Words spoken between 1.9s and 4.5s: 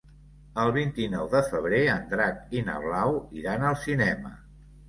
en Drac i na Blau iran al cinema.